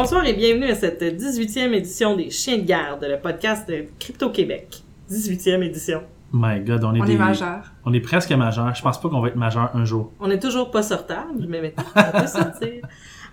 [0.00, 4.30] Bonsoir et bienvenue à cette 18e édition des Chiens de garde, le podcast de Crypto
[4.30, 4.76] Québec.
[5.10, 6.02] 18e édition.
[6.32, 7.72] My God, on est, On des- est majeur.
[7.84, 8.72] On est presque majeur.
[8.76, 10.12] Je pense pas qu'on va être majeur un jour.
[10.20, 12.68] On est toujours pas sortable, mais maintenant on peut sortir.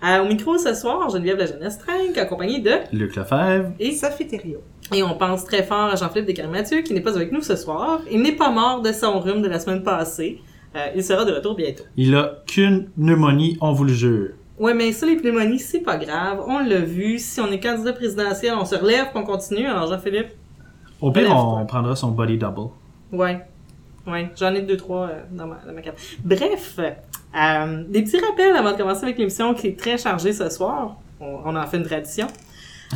[0.04, 3.70] Euh, au micro ce soir, Geneviève la jeunesse Trinque, accompagnée de Luc Lefebvre.
[3.78, 4.64] et, Sophie Thériault.
[4.92, 8.00] et on pense très fort à Jean-Philippe Descartes-Mathieu qui n'est pas avec nous ce soir.
[8.10, 10.40] Il n'est pas mort de son rhume de la semaine passée.
[10.74, 11.84] Euh, il sera de retour bientôt.
[11.96, 14.30] Il a qu'une pneumonie, on vous le jure.
[14.58, 16.42] Ouais, mais ça, les pneumonies, c'est pas grave.
[16.46, 17.18] On l'a vu.
[17.18, 19.66] Si on est candidat présidentiel, on se relève, on continue.
[19.66, 20.28] Alors, Jean-Philippe,
[21.00, 22.70] Au pire, on prendra son body double.
[23.12, 23.40] Ouais.
[24.06, 25.98] Ouais, j'en ai deux, trois euh, dans, ma, dans ma carte.
[26.24, 30.48] Bref, euh, des petits rappels avant de commencer avec l'émission qui est très chargée ce
[30.48, 30.96] soir.
[31.20, 32.28] On, on en fait une tradition.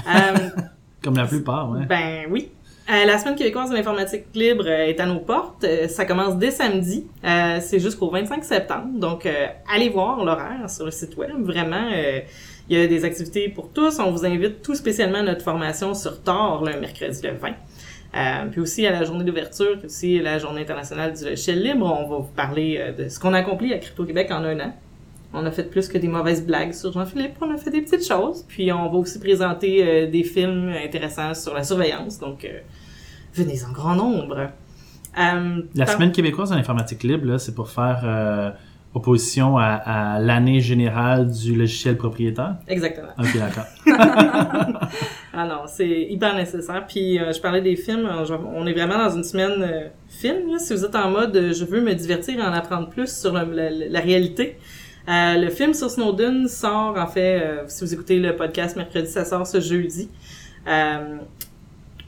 [0.06, 0.48] Euh,
[1.02, 1.84] Comme la plupart, ouais.
[1.86, 2.50] ben oui.
[2.90, 5.62] Euh, la semaine québécoise de l'informatique libre euh, est à nos portes.
[5.62, 7.06] Euh, ça commence dès samedi.
[7.22, 8.88] C'est jusqu'au 25 septembre.
[8.94, 9.28] Donc,
[9.72, 11.30] allez voir l'horaire sur le site web.
[11.38, 11.88] Vraiment,
[12.68, 14.00] il y a des activités pour tous.
[14.00, 17.48] On vous invite tout spécialement à notre formation sur Tor le mercredi le 20.
[18.12, 21.62] Euh, puis aussi à la journée d'ouverture, puis aussi à la journée internationale du logiciel
[21.62, 24.74] libre, on va vous parler de ce qu'on a accompli à Crypto-Québec en un an.
[25.32, 28.04] On a fait plus que des mauvaises blagues sur Jean-Philippe, on a fait des petites
[28.04, 28.44] choses.
[28.48, 32.44] Puis on va aussi présenter des films intéressants sur la surveillance, donc
[33.34, 34.48] venez en grand nombre.
[35.18, 38.50] Euh, La par- semaine québécoise de l'informatique libre, c'est pour faire euh,
[38.94, 42.56] opposition à, à l'année générale du logiciel propriétaire?
[42.68, 43.08] Exactement.
[43.18, 43.66] Ok, d'accord.
[45.32, 46.84] Ah non, c'est hyper nécessaire.
[46.86, 48.08] Puis euh, je parlais des films,
[48.54, 50.50] on est vraiment dans une semaine film.
[50.52, 53.32] Là, si vous êtes en mode je veux me divertir et en apprendre plus sur
[53.32, 54.58] le- la, la réalité.
[55.08, 59.08] Euh, le film sur Snowden sort en fait, euh, si vous écoutez le podcast mercredi,
[59.08, 60.08] ça sort ce jeudi.
[60.68, 61.16] Euh,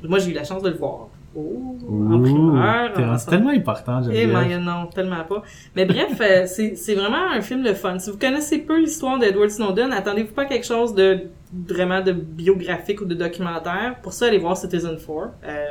[0.05, 1.09] moi j'ai eu la chance de le voir.
[1.35, 1.75] Oh,
[2.11, 2.93] en primeur.
[2.95, 4.47] t'es- en- c'est tellement important, eh, Geneviève.
[4.49, 5.43] mais non, tellement pas.
[5.75, 7.99] Mais bref, euh, c'est vraiment un film de fun.
[7.99, 11.21] Si vous connaissez peu l'histoire d'Edward Snowden, attendez-vous pas à quelque chose de
[11.69, 13.97] vraiment de biographique ou de documentaire.
[14.03, 15.31] Pour ça, allez voir Citizen 4.
[15.45, 15.65] Euh,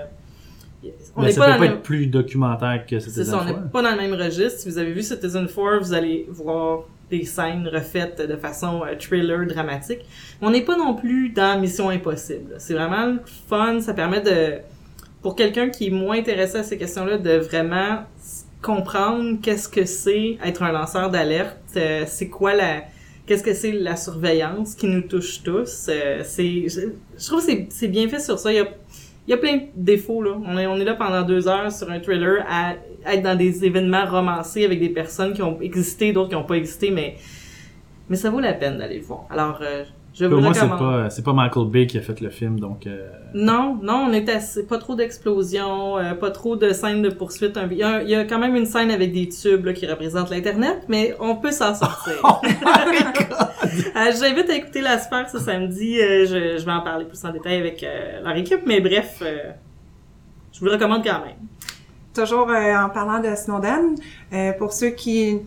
[1.16, 3.46] on Mais n'est ça pas peut pas le être plus documentaire que c'était ça, on
[3.46, 4.62] n'est pas dans le même registre.
[4.62, 8.96] Si vous avez vu Citizen 4, vous allez voir des scènes refaites de façon euh,
[8.98, 10.00] thriller dramatique.
[10.42, 12.56] On n'est pas non plus dans Mission Impossible.
[12.58, 13.80] C'est vraiment fun.
[13.82, 14.56] Ça permet de,
[15.22, 18.00] pour quelqu'un qui est moins intéressé à ces questions-là, de vraiment
[18.62, 21.58] comprendre qu'est-ce que c'est être un lanceur d'alerte.
[21.78, 22.84] euh, c'est quoi la,
[23.26, 25.88] qu'est-ce que c'est la surveillance qui nous touche tous.
[25.90, 26.82] euh, c'est, je,
[27.18, 28.52] je trouve que c'est, bien fait sur ça.
[28.52, 28.68] Il y a
[29.28, 30.32] il y a plein de défauts, là.
[30.44, 32.74] On est, on est là pendant deux heures sur un thriller à
[33.06, 36.56] être dans des événements romancés avec des personnes qui ont existé, d'autres qui n'ont pas
[36.56, 37.16] existé, mais,
[38.10, 39.26] mais ça vaut la peine d'aller le voir.
[39.30, 39.84] Alors, euh,
[40.14, 40.80] je le moins, c'est recommande.
[41.04, 42.86] pas, c'est pas Michael Bay qui a fait le film, donc...
[42.86, 47.10] euh, Non, non, on est assez, pas trop d'explosions, euh, pas trop de scènes de
[47.10, 47.58] poursuite.
[47.72, 49.88] Il y, a, il y a quand même une scène avec des tubes là, qui
[49.88, 52.14] représentent l'Internet, mais on peut s'en sortir.
[52.24, 52.40] Oh
[53.96, 56.00] Euh, J'invite à écouter la sphère ce samedi.
[56.02, 59.20] euh, je, je vais en parler plus en détail avec euh, leur équipe, mais bref,
[59.22, 59.38] euh,
[60.52, 61.38] je vous le recommande quand même.
[62.14, 63.96] Toujours euh, en parlant de Snowden,
[64.34, 65.38] euh, pour ceux qui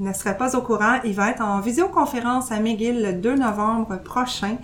[0.00, 3.98] ne seraient pas au courant, il va être en visioconférence à McGill le 2 novembre
[4.02, 4.56] prochain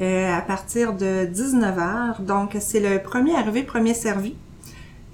[0.00, 2.22] euh, à partir de 19h.
[2.24, 4.34] Donc, c'est le premier arrivé, premier servi.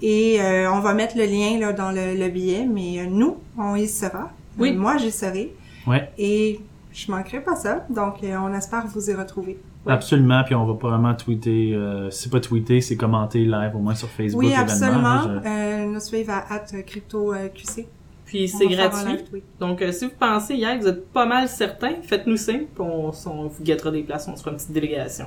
[0.01, 3.37] Et euh, on va mettre le lien là, dans le, le billet, mais euh, nous,
[3.57, 4.29] on y sera.
[4.57, 4.71] Oui.
[4.73, 5.53] Euh, moi, j'y serai.
[5.87, 6.09] Ouais.
[6.17, 6.59] Et
[6.93, 7.85] je manquerai pas ça.
[7.89, 9.59] Donc, euh, on espère vous y retrouver.
[9.87, 13.79] Absolument, puis on va probablement tweeter, euh, si c'est pas tweeter, c'est commenter live au
[13.79, 14.43] moins sur Facebook.
[14.43, 15.21] Oui, absolument.
[15.23, 17.87] je- Euh, nous suivre à at CryptoQC.
[18.29, 19.11] Puis c'est gratuit.
[19.33, 19.41] live.
[19.59, 22.83] Donc, euh, si vous pensez hier que vous êtes pas mal certain, faites-nous signe, puis
[22.83, 25.25] on, on vous guettera des places, on se fera une petite délégation.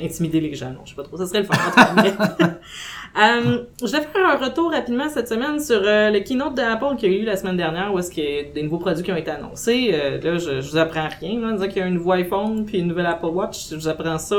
[0.00, 1.54] Intimider les gens, non, je sais pas trop, ça serait le fun.
[3.18, 7.12] Euh, je vais faire un retour rapidement cette semaine sur euh, le keynote d'Apple qu'il
[7.12, 9.10] y a eu la semaine dernière, où est-ce qu'il y a des nouveaux produits qui
[9.10, 9.90] ont été annoncés.
[9.92, 12.64] Euh, là, je, je vous apprends rien, là, disant qu'il y a un nouveau iPhone
[12.64, 13.70] puis une nouvelle Apple Watch.
[13.70, 14.36] Je vous apprends ça,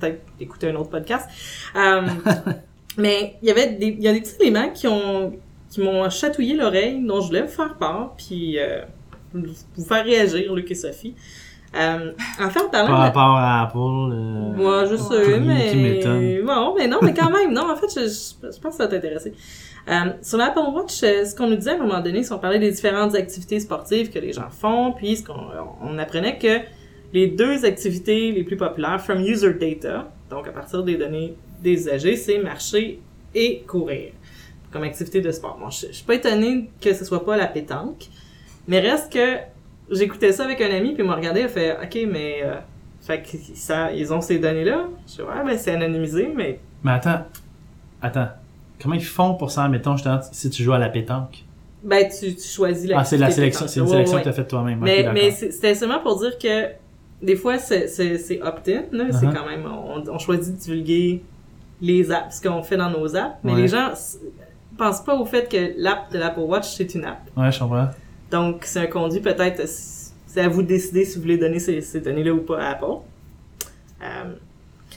[0.00, 1.30] peut-être écouter un autre podcast.
[2.98, 5.32] Mais il y avait des, il y a des petits éléments qui ont
[5.70, 8.82] qui m'ont chatouillé l'oreille, dont je voulais vous faire part, puis euh,
[9.34, 11.14] vous faire réagir, Luc et Sophie.
[11.76, 13.76] Euh, en fait, en parlant Par de rapport à Apple...
[13.78, 16.40] euh, moi, je tout sais, mais...
[16.42, 18.84] Bon, mais non, mais quand même, non, en fait, je, je, je pense que ça
[18.84, 19.34] va t'intéresser.
[19.88, 22.38] Euh, sur l'Apple Watch, euh, ce qu'on nous disait à un moment donné, si on
[22.38, 25.40] parlait des différentes activités sportives que les gens font, puis ce qu'on
[25.82, 26.60] on apprenait que
[27.12, 31.72] les deux activités les plus populaires from user data, donc à partir des données des
[31.72, 33.00] usagers, c'est marcher
[33.34, 34.12] et courir
[34.72, 35.56] comme activité de sport.
[35.60, 38.06] Bon, je, je suis pas étonnée que ce soit pas la pétanque,
[38.66, 39.36] mais reste que
[39.90, 42.40] j'écoutais ça avec un ami, puis il m'a regardé, il a fait «Ok, mais...
[42.42, 42.54] euh,
[43.00, 44.86] fait que ça, ils ont ces données-là.
[45.06, 47.20] Je dis, ouais, ben c'est anonymisé, mais Mais attends,
[48.02, 48.28] attends.
[48.82, 51.44] Comment ils font pour ça, mettons, justement, si tu joues à la pétanque?
[51.82, 54.22] ben tu, tu choisis Ah, c'est la sélection, c'est une Ouais, sélection ouais.
[54.22, 54.80] que tu as faite toi-même.
[54.80, 56.66] Mais, mais c'est- c'était seulement pour dire que
[57.22, 59.06] des fois, c'est, c'est, c'est opt-in, là.
[59.12, 59.32] C'est Uh-huh.
[59.34, 61.22] quand même, on, on choisit de divulguer
[61.80, 63.36] les apps, ce qu'on fait dans nos apps.
[63.44, 63.62] Mais Ouais.
[63.62, 63.92] les gens
[64.78, 67.18] pensent pas au fait que l'app de l'Apple Watch, c'est une app.
[67.36, 67.88] Ouais, je comprends.
[68.30, 71.80] Donc, c'est un conduit peut-être, c'est à vous de décider si vous voulez donner ces,
[71.80, 72.84] ces données-là ou pas à Apple.
[74.02, 74.06] Euh,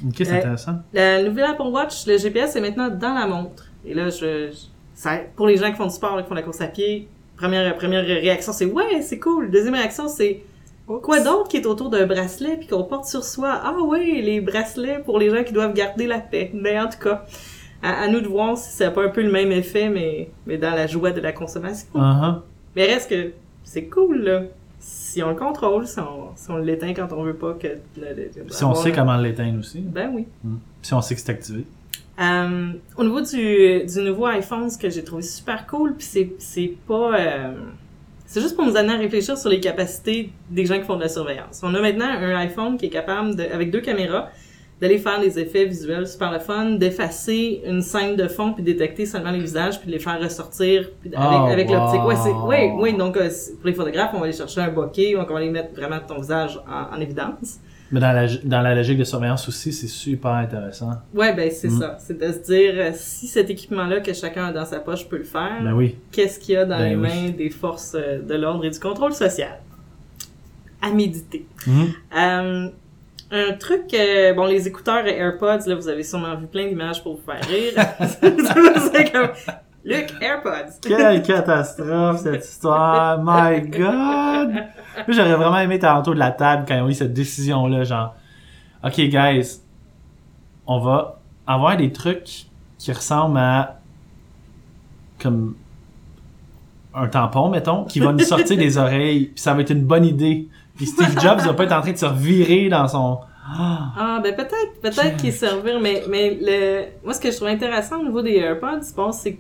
[0.08, 0.76] Ok, c'est Euh, intéressant.
[0.94, 3.66] la nouvelle Apple Watch, le GPS est maintenant dans la montre.
[3.86, 4.56] Et là, je, je-
[4.96, 7.08] ça, pour les gens qui font du sport, qui font de la course à pied,
[7.38, 9.52] première, première réaction, c'est ouais, c'est cool.
[9.52, 10.42] Deuxième réaction, c'est
[10.86, 13.60] quoi d'autre qui est autour d'un bracelet puis qu'on porte sur soi?
[13.64, 16.52] Ah oui, les bracelets pour les gens qui doivent garder la paix.
[16.54, 17.26] Mais en tout cas,
[17.84, 20.30] à, à nous de voir si ça n'a pas un peu le même effet, mais,
[20.46, 21.88] mais dans la joie de la consommation.
[21.96, 22.40] Uh-huh.
[22.76, 23.32] Mais reste que
[23.64, 24.42] c'est cool, là.
[24.80, 27.68] Si on le contrôle, si on, si on l'éteint quand on veut pas que...
[27.68, 29.80] le- le- Si on sait un- comment l'éteindre aussi.
[29.80, 30.26] Ben oui.
[30.82, 31.66] Si on sait que c'est activé.
[32.20, 36.32] Euh, au niveau du, du nouveau iPhone, ce que j'ai trouvé super cool, puis c'est,
[36.40, 37.16] c'est pas...
[37.20, 37.54] euh,
[38.26, 41.02] c'est juste pour nous amener à réfléchir sur les capacités des gens qui font de
[41.02, 41.62] la surveillance.
[41.64, 44.30] On a maintenant un iPhone qui est capable, de, avec deux caméras,
[44.82, 49.06] d'aller faire des effets visuels super le fun, d'effacer une scène de fond puis détecter
[49.06, 52.04] seulement les visages puis les faire ressortir puis avec, Oh, avec l'optique.
[52.04, 52.32] Ouais, c'est,
[52.82, 53.30] ouais, donc euh,
[53.60, 56.00] pour les photographes, on va aller chercher un bokeh, donc on va aller mettre vraiment
[56.06, 57.60] ton visage en, en évidence.
[57.94, 60.92] Mais dans la, dans la logique de surveillance aussi, c'est super intéressant.
[61.14, 61.80] Ouais, ben c'est Mm.
[61.80, 61.98] ça.
[62.00, 65.18] C'est de se dire, euh, si cet équipement-là que chacun a dans sa poche peut
[65.18, 65.98] le faire, Ben oui.
[66.10, 67.02] qu'est-ce qu'il y a dans Ben les oui.
[67.02, 69.60] mains des forces euh, de l'ordre et du contrôle social?
[70.82, 71.46] À méditer.
[72.18, 72.70] Euh,
[73.32, 77.16] un truc, euh, bon, les écouteurs AirPods, là, vous avez sûrement vu plein d'images pour
[77.16, 77.74] vous faire rire.
[78.92, 79.30] c'est comme,
[79.84, 80.80] Luc, AirPods.
[80.82, 83.20] Quelle catastrophe cette histoire!
[83.24, 84.52] My God!
[84.52, 87.84] Moi, j'aurais vraiment aimé être autour de la table quand ils ont eu cette décision-là,
[87.84, 88.16] genre,
[88.84, 89.62] OK, guys,
[90.68, 92.46] on va avoir des trucs
[92.78, 93.80] qui ressemblent à
[95.20, 95.56] comme
[96.94, 100.06] un tampon, mettons, qui va nous sortir des oreilles, puis ça va être une bonne
[100.06, 100.50] idée.
[100.82, 103.20] Puis Steve Jobs va pas être en train de se revirer dans son...
[103.46, 103.92] Ah!
[103.96, 108.00] Ah, ben peut-être, peut-être qu'ils servir, mais, mais le, moi, ce que je trouve intéressant
[108.00, 109.40] au niveau des AirPods, je pense, c'est que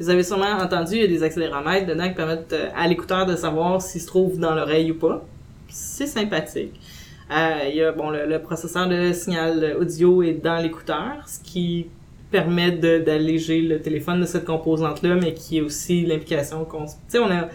[0.00, 3.26] vous avez sûrement entendu, il y a des accéléromètres dedans qui permettent euh, à l'écouteur
[3.26, 5.22] de savoir s'il se trouve dans l'oreille ou pas.
[5.68, 6.80] C'est sympathique.
[7.30, 11.38] Euh, il y a, bon, le, le processeur de signal audio est dans l'écouteur, ce
[11.40, 11.88] qui
[12.30, 16.86] permet d'alléger le téléphone de cette composante-là, mais qui est aussi l'implication qu'on...
[16.86, 17.48] Tu sais, on a...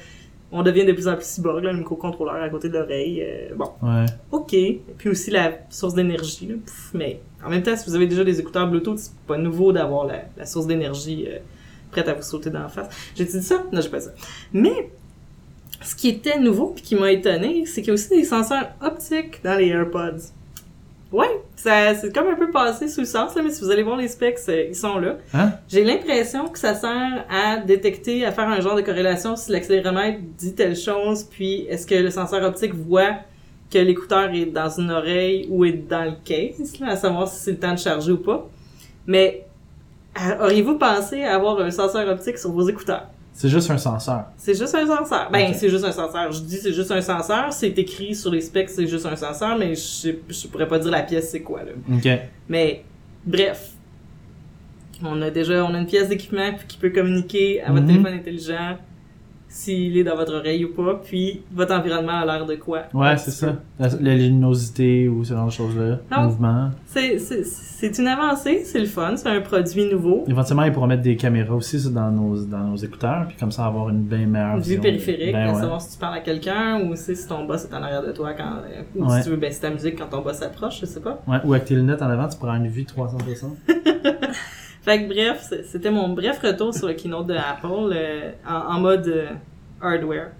[0.56, 3.22] On devient de plus en plus cyborg, là, le microcontrôleur à côté de l'oreille.
[3.24, 4.06] euh, bon, Ouais.
[4.32, 4.54] OK.
[4.54, 6.46] Et puis aussi la source d'énergie.
[6.48, 6.56] là.
[6.94, 10.06] Mais en même temps, si vous avez déjà des écouteurs Bluetooth, c'est pas nouveau d'avoir
[10.06, 11.40] la, la source d'énergie euh,
[11.92, 12.88] prête à vous sauter d'en face.
[13.16, 13.64] J'ai dit ça?
[13.72, 14.12] Non, j'ai pas ça.
[14.54, 14.90] Mais
[15.82, 18.70] ce qui était nouveau puis qui m'a étonné, c'est qu'il y a aussi des senseurs
[18.82, 20.22] optiques dans les AirPods.
[21.14, 23.84] Ouais, ça c'est comme un peu passé sous le sens, là, mais si vous allez
[23.84, 25.18] voir les specs, euh, ils sont là.
[25.36, 25.52] Hein?
[25.70, 30.22] J'ai l'impression que ça sert à détecter, à faire un genre de corrélation si l'accéléromètre
[30.40, 33.18] dit telle chose, puis est-ce que le senseur optique voit
[33.72, 37.40] que l'écouteur est dans une oreille ou est dans le case, là, à savoir si
[37.44, 38.50] c'est le temps de charger ou pas.
[39.06, 39.46] Mais
[40.42, 43.08] auriez-vous pensé à avoir un senseur optique sur vos écouteurs?
[43.36, 44.26] C'est juste un senseur.
[44.38, 45.30] C'est juste un senseur.
[45.32, 46.32] Ben, c'est juste un senseur.
[46.32, 47.52] Je dis c'est juste un senseur.
[47.52, 50.78] C'est écrit sur les specs, c'est juste un senseur, mais je, sais- je pourrais pas
[50.78, 51.72] dire la pièce c'est quoi, là.
[51.96, 52.08] OK.
[52.48, 52.84] Mais,
[53.26, 53.72] bref.
[55.04, 57.88] On a déjà, on a une pièce d'équipement qui peut communiquer à votre Mhm.
[57.90, 58.78] téléphone intelligent
[59.56, 62.82] s'il est dans votre oreille ou pas, puis votre environnement a l'air de quoi.
[62.92, 63.58] Ouais, c'est ça.
[63.80, 66.00] La, la luminosité ou ce genre de choses-là.
[66.12, 66.24] Non.
[66.24, 66.72] Mouvement.
[66.88, 70.24] C'est, une avancée, c'est le fun, c'est un produit nouveau.
[70.28, 73.52] Éventuellement, ils pourront mettre des caméras aussi ça, dans nos, dans nos écouteurs, puis comme
[73.52, 74.82] ça avoir une bien meilleure vue vision.
[74.82, 75.60] périphérique, Ben ouais.
[75.60, 78.34] savoir si tu parles à quelqu'un ou si ton boss est en arrière de toi
[78.34, 78.62] quand,
[78.96, 79.18] ou Ouais.
[79.20, 81.22] si tu veux baisser ta musique quand ton boss s'approche, je sais pas.
[81.28, 83.56] Ouais, ou avec tes lunettes en avant, tu pourras une vue 360.
[84.84, 88.80] Fait que bref, c'était mon bref retour sur le keynote de Apple euh, en, en
[88.82, 89.28] mode euh,
[89.82, 90.32] hardware.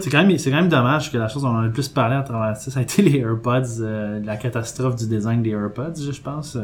[0.00, 1.88] C'est quand même, c'est quand même dommage que la chose dont on a le plus
[1.88, 5.50] parlé à travers ça, ça a été les AirPods, euh, la catastrophe du design des
[5.50, 6.56] AirPods, je pense.
[6.56, 6.62] euh.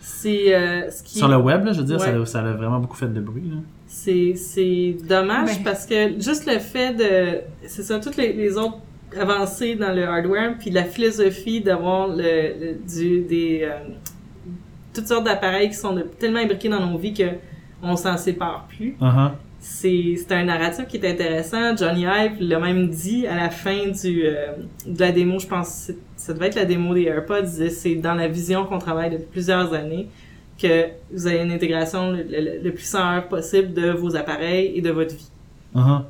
[0.00, 2.06] c'est euh, ce qui Sur le web, là, je veux dire, Ouais.
[2.06, 3.50] ça, a- ça a vraiment beaucoup fait de bruit.
[3.50, 3.56] Là.
[3.86, 8.56] c'est c'est dommage Mais- parce que juste le fait de c'est ça toutes les, les
[8.56, 8.78] autres
[9.20, 13.78] avancées dans le hardware puis la philosophie d'avoir le, le- du des euh,
[14.96, 17.28] toutes sortes d'appareils qui sont de- tellement imbriqués dans nos vies que
[17.82, 19.30] on s'en sépare plus Uh-huh.
[19.60, 21.76] c'est c'est un narratif qui est intéressant.
[21.76, 24.52] Johnny Ive l'a même dit à la fin du euh,
[24.86, 27.70] de la démo, je pense que ça devait être la démo des AirPods, il disait
[27.70, 30.08] c'est dans la vision qu'on travaille depuis plusieurs années
[30.60, 34.80] que vous avez une intégration le, le- le plus sans possible de vos appareils et
[34.80, 35.28] de votre vie.
[35.74, 36.00] Uh-huh.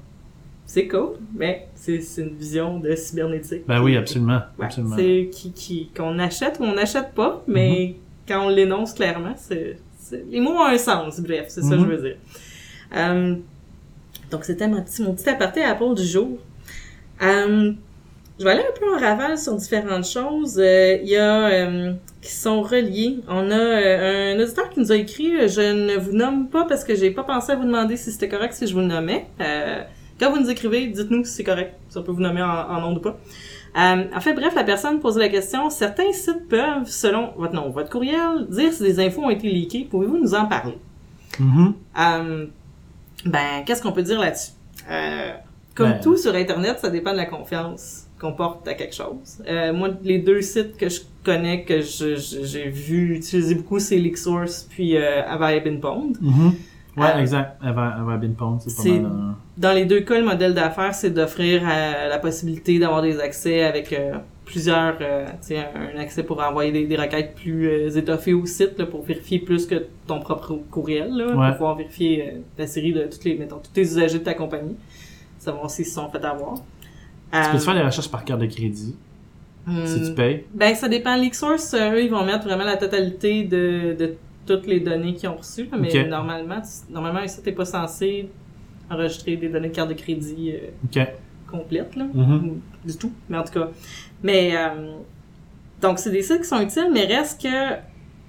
[0.68, 3.62] C'est cool, mais c'est une vision de cybernétique.
[3.68, 4.40] Ben oui, absolument.
[4.58, 4.96] Ouais, absolument.
[4.96, 7.94] c'est qui qui qu'on achète ou on n'achète pas, mais
[8.28, 9.78] quand on l'énonce clairement, c'est
[10.30, 11.20] les mots ont un sens.
[11.20, 11.84] Bref, c'est ça que Mhm.
[11.90, 12.16] je veux dire.
[12.96, 13.34] Euh,
[14.30, 16.38] donc c'était mon petit mon petit aparté Apple du jour.
[17.22, 17.72] Euh,
[18.38, 20.58] Je vais aller un peu en raval sur différentes choses.
[20.58, 23.20] Euh, Il y a euh, qui sont reliés.
[23.28, 26.84] On a euh, un auditeur qui nous a écrit Je ne vous nomme pas parce
[26.84, 29.24] que j'ai pas pensé à vous demander si c'était correct si je vous le nommais.
[29.40, 29.82] Euh,
[30.20, 32.80] quand vous nous écrivez, dites-nous si c'est correct, si on peut vous nommer en, en
[32.82, 33.18] nom ou pas.
[33.76, 37.68] Euh, en fait, bref, la personne posait la question certains sites peuvent, selon votre nom,
[37.70, 39.86] votre courriel, dire si des infos ont été leakées.
[39.90, 40.78] Pouvez-vous nous en parler?
[41.38, 41.74] Mhm.
[42.00, 42.46] euh,
[43.26, 44.52] ben, qu'est-ce qu'on peut dire là-dessus?
[44.90, 45.32] Euh,
[45.74, 49.42] comme Ben- tout sur Internet, ça dépend de la confiance qu'on porte à quelque chose.
[49.46, 54.66] Euh, moi, les deux sites que je connais, que j'ai vu utiliser beaucoup, c'est LeakSource
[54.70, 56.12] puis euh, Avaya Pond.
[56.20, 56.46] Mhm.
[56.46, 56.52] Ouais,
[56.98, 57.60] Euh, exact.
[58.38, 59.04] Pondre, c'est pas mal.
[59.12, 63.20] euh, Dans les deux cas, le modèle d'affaires, c'est d'offrir euh, la possibilité d'avoir des
[63.20, 63.94] accès avec
[64.46, 68.46] plusieurs, euh, tu sais, un accès pour envoyer des, des requêtes plus euh, étoffées au
[68.46, 71.48] site, là, pour vérifier plus que ton propre courriel, là, Ouais.
[71.48, 74.34] pour pouvoir vérifier euh, la série de toutes les, mettons, tous les usagers de ta
[74.34, 74.76] compagnie,
[75.38, 76.54] savoir s'ils se sont fait avoir.
[77.32, 78.94] Tu peux faire des recherches par carte de crédit?
[79.84, 80.44] Si tu hum, payes?
[80.54, 81.16] ben, ça dépend.
[81.16, 84.14] LeakSource, euh, eux, ils vont mettre vraiment la totalité de, de
[84.46, 85.68] toutes les données qu'ils ont reçues.
[85.78, 88.28] Mais normalement, tu- normalement, ça, t'es pas censé
[88.90, 90.68] enregistrer des données de carte de crédit euh,
[91.50, 92.04] complètes, là.
[92.12, 92.60] Mhm.
[92.84, 93.68] Du tout, mais en tout cas.
[94.22, 94.92] Mais, euh,
[95.80, 97.74] donc, c'est des sites qui sont utiles, mais reste que,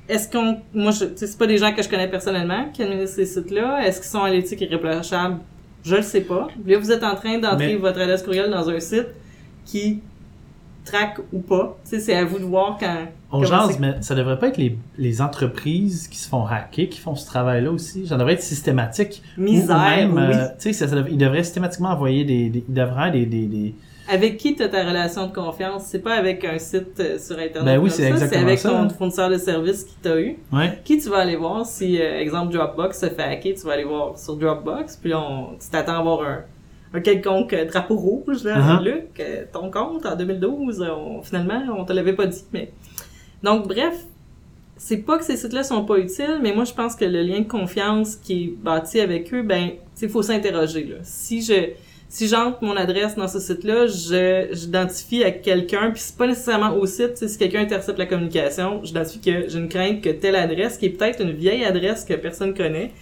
[0.09, 3.25] est-ce qu'on, moi, je, c'est pas des gens que je connais personnellement qui administrent ces
[3.25, 3.85] sites-là.
[3.85, 5.39] Est-ce qu'ils sont à l'éthique irréprochable?
[5.83, 6.47] Je le sais pas.
[6.65, 9.07] Là, vous êtes en train d'entrer Mais- votre adresse courriel dans un site
[9.65, 10.01] qui
[10.87, 11.77] traque ou pas.
[11.83, 12.95] C'est à vous de voir quand,
[13.31, 16.99] On jase, mais ça devrait pas être les, les entreprises qui se font hacker qui
[16.99, 18.07] font ce travail-là aussi.
[18.07, 19.21] Ça devrait être systématique.
[19.37, 20.21] Ou- ou misère, même, oui.
[20.35, 23.75] euh, ça- ça ils devraient systématiquement envoyer des, des ils devraient des, des, des-
[24.09, 25.83] Avec qui tu as ta relation de confiance?
[25.85, 27.65] C'est pas avec un site euh, sur Internet.
[27.65, 28.69] Ben oui, c'est ça, exactement C'est avec ça.
[28.69, 30.37] ton fournisseur de service qui t'a eu.
[30.53, 30.79] Ouais.
[30.85, 33.83] Qui tu vas aller voir si, euh, exemple, Dropbox se fait hacker, tu vas aller
[33.83, 36.39] voir sur Dropbox, puis on, tu t'attends à voir un,
[36.93, 38.83] un quelconque euh, drapeau rouge, là, Uh-huh.
[38.83, 42.71] Luc, euh, ton compte en 2012, euh, on- finalement, on te l'avait pas dit, mais...
[43.43, 43.93] Donc, bref,
[44.77, 47.39] c'est pas que ces sites-là sont pas utiles, mais moi, je pense que le lien
[47.39, 50.95] de confiance qui est bâti avec eux, ben, il faut s'interroger, là.
[51.03, 51.71] Si je...
[52.09, 56.73] Si j'entre mon adresse dans ce site-là, je j'identifie à quelqu'un, puis c'est pas nécessairement
[56.73, 60.77] au site, si quelqu'un intercepte la communication, j'identifie que j'ai une crainte que telle adresse,
[60.77, 62.93] qui est peut-être une vieille adresse que personne connaît,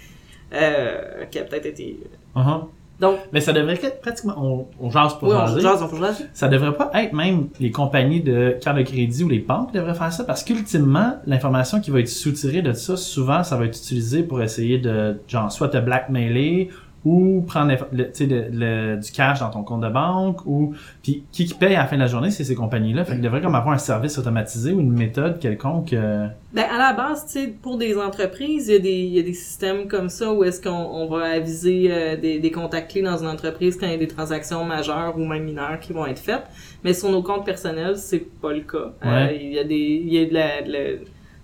[0.55, 1.99] euh, qui a peut-être été...
[2.35, 2.63] Uh-huh.
[2.99, 5.89] Donc, Mais ça devrait être pratiquement, on, on jase pour oui, on jase, on.
[6.33, 9.77] Ça devrait pas être même les compagnies de cartes de crédit ou les banques qui
[9.77, 13.65] devraient faire ça parce qu'ultimement, l'information qui va être soutirée de ça, souvent, ça va
[13.65, 16.69] être utilisé pour essayer de, genre, soit te blackmailer
[17.05, 21.45] ou prendre le, le- le- du cash dans ton compte de banque ou puis qui
[21.45, 23.41] qui paye à la fin de la journée c'est ces compagnies là fait qu'il devrait
[23.41, 27.31] comme avoir un service automatisé ou une méthode quelconque euh, Ben, à la base, tu
[27.39, 30.33] sais, pour des entreprises, il y a des, il y a des systèmes comme ça
[30.33, 33.85] où est-ce qu'on on va aviser euh, des, des contacts clés dans une entreprise quand
[33.85, 36.45] il y a des transactions majeures ou même mineures qui vont être faites.
[36.83, 38.93] Mais sur nos comptes personnels, c'est pas le cas.
[39.03, 39.39] Euh, Ouais.
[39.41, 40.79] il y a des, il y a de la, de la,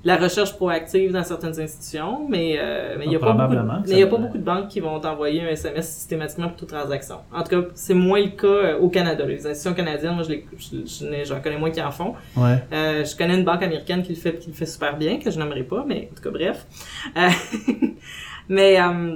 [0.04, 3.54] la recherche proactive dans certaines institutions, mais, euh, mais il y a pas beaucoup,
[3.88, 6.70] mais y a pas beaucoup de banques qui vont t'envoyer un SMS systématiquement pour toute
[6.70, 7.18] transaction.
[7.32, 9.24] En tout cas, c'est moins le cas euh, au Canada.
[9.26, 12.16] Les institutions canadiennes, moi, je les, je, j'en connais moins qui en font.
[12.36, 15.20] ouais Euh, je connais une banque américaine qui le fait qui le fait super bien,
[15.20, 16.66] que je n'aimerais pas, mais en tout cas bref.
[17.18, 17.30] Euh,
[18.50, 19.16] mais euh,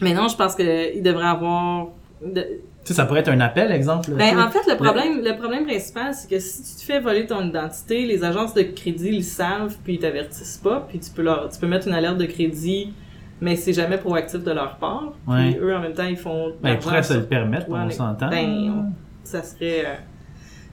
[0.00, 1.88] mais non, je pense que il devrait avoir.
[2.24, 2.46] de-
[2.84, 5.64] tu sais ça pourrait être un appel exemple Ben, en fait, le problème, le problème
[5.64, 9.22] principal, c'est que si tu te fais voler ton identité, les agences de crédit le
[9.22, 12.26] savent, puis ils t'avertissent pas, puis tu peux leur, tu peux mettre une alerte de
[12.26, 12.94] crédit,
[13.40, 15.12] mais c'est jamais proactif de leur part.
[15.28, 16.52] Puis eux, en même temps, ils font.
[16.62, 18.92] ben ils pourraient se le permettre on s'entend ben,
[19.24, 19.94] ça serait euh,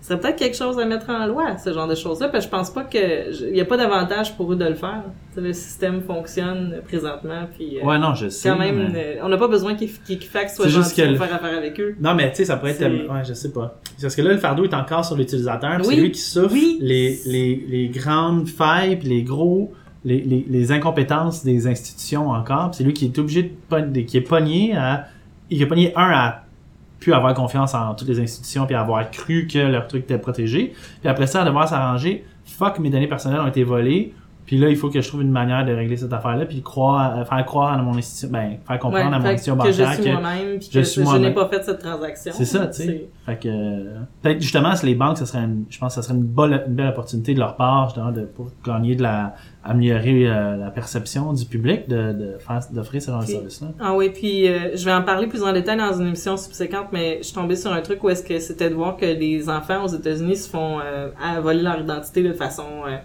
[0.07, 2.51] serait peut-être quelque chose à mettre en loi ce genre de choses là parce que
[2.51, 5.03] je pense pas que il y a pas d'avantage pour eux de le faire
[5.35, 9.29] le système fonctionne présentement puis euh, ouais non je sais quand même mais- euh, on
[9.29, 12.13] n'a pas besoin qu'ils qu'Equifax soit C'est juste que pour faire affaire avec eux Non,
[12.15, 12.77] mais tu sais, ça pourrait être...
[12.79, 13.79] C'est- Ouais, je sais pas.
[14.01, 15.77] Parce que là, le fardeau est encore sur l'utilisateur.
[15.79, 15.85] Oui.
[15.85, 16.77] C'est lui qui souffre Oui.
[16.81, 19.73] les, les, les grandes failles, puis les gros...
[20.05, 22.71] Les, les, les incompétences des institutions encore.
[22.73, 25.07] C'est lui qui est obligé de- qui est pogné à...
[25.49, 26.43] Il est pogné, un, à
[26.99, 30.73] plus avoir confiance en toutes les institutions, puis avoir cru que leur truc était protégé.
[30.99, 32.25] Puis après ça, devoir s'arranger.
[32.45, 34.13] Fuck, mes données personnelles ont été volées.
[34.47, 37.19] Puis là, il faut que je trouve une manière de régler cette affaire-là, puis croire,
[37.19, 39.83] euh, faire croire à mon institution, ben, faire comprendre Ouais, à mon institution que je
[39.83, 42.83] bancaire suis moi-même puis que je, je n'ai pas fait cette transaction c'est ça, tu
[42.83, 43.09] sais.
[43.25, 43.83] Fait que
[44.21, 46.61] peut-être justement si les banques, ça serait une, je pense que ça serait une, bonne,
[46.65, 49.35] une belle opportunité de leur part, justement, de pour gagner de la
[49.67, 53.67] améliorer euh, la perception du public de, de faire d'offrir ce genre de service-là.
[53.79, 56.87] Ah oui, puis euh, je vais en parler plus en détail dans une émission subséquente,
[56.93, 59.49] mais je suis tombée sur un truc où est-ce que c'était de voir que des
[59.49, 61.09] enfants aux États-Unis se font euh,
[61.41, 62.97] voler leur identité de façon euh,